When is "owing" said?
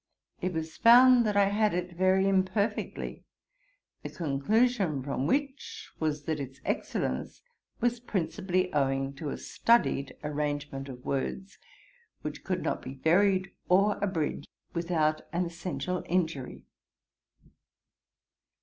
8.73-9.13